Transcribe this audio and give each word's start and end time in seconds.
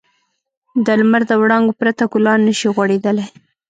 د 0.85 0.87
لمر 0.99 1.21
د 1.27 1.31
وړانګو 1.41 1.77
پرته 1.79 2.03
ګلان 2.11 2.39
نه 2.47 2.53
شي 2.59 2.67
غوړېدلی. 2.75 3.25